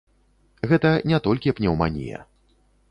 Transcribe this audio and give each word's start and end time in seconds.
Гэта 0.71 0.93
не 1.11 1.21
толькі 1.29 1.55
пнеўманія. 1.61 2.27